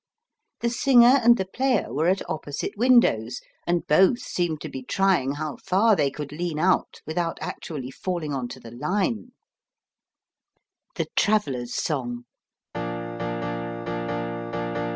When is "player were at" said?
1.45-2.27